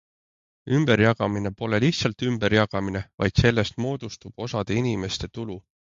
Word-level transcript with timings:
Ümberjagamine 0.77 1.51
pole 1.59 1.79
lihtsalt 1.83 2.25
ümberjagamine, 2.29 3.03
vaid 3.25 3.43
sellest 3.45 3.81
moodustub 3.87 4.45
osade 4.47 4.79
inimeste 4.85 5.31
tulu. 5.39 5.61